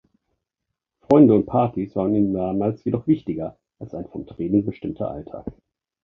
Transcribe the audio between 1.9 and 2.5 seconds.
waren ihm